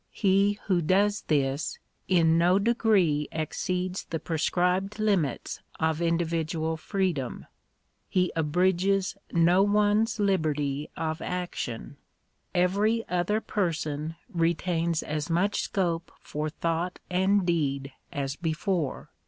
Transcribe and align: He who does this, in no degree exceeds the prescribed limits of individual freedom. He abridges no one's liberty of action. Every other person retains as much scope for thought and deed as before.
He 0.09 0.53
who 0.65 0.81
does 0.81 1.21
this, 1.27 1.77
in 2.07 2.35
no 2.39 2.57
degree 2.57 3.27
exceeds 3.31 4.05
the 4.05 4.19
prescribed 4.19 4.97
limits 4.97 5.61
of 5.79 6.01
individual 6.01 6.75
freedom. 6.75 7.45
He 8.09 8.31
abridges 8.35 9.15
no 9.31 9.61
one's 9.61 10.19
liberty 10.19 10.89
of 10.97 11.21
action. 11.21 11.97
Every 12.55 13.07
other 13.09 13.39
person 13.41 14.15
retains 14.27 15.03
as 15.03 15.29
much 15.29 15.61
scope 15.61 16.11
for 16.19 16.49
thought 16.49 16.97
and 17.11 17.45
deed 17.45 17.91
as 18.11 18.35
before. 18.35 19.11